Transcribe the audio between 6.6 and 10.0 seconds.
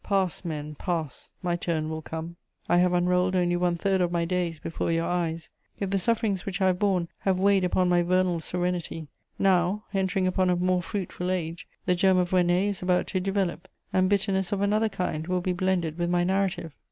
have borne have weighed upon my vernal serenity, now,